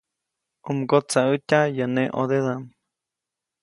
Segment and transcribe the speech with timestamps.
[0.69, 2.63] U mgotsaʼätya yäʼ neʼ ʼõdedaʼm.